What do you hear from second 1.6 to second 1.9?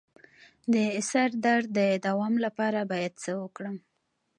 د